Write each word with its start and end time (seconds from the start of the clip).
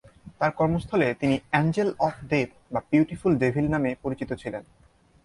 তার 0.39 0.51
কর্মস্থলে 0.51 1.07
তিনি 1.13 1.35
"অ্যাঞ্জেল 1.49 1.89
অফ 1.99 2.15
ডেথ" 2.29 2.49
বা 2.71 2.79
"বিউটিফুল 2.91 3.31
ডেভিল" 3.35 3.65
নামে 3.69 3.91
পরিচিত 4.01 4.29
ছিলেন। 4.33 4.63